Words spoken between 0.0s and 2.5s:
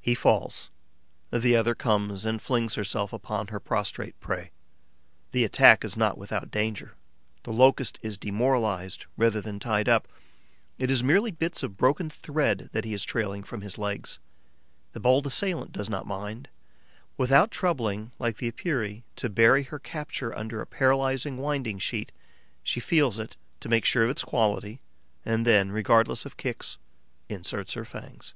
He falls; the other comes and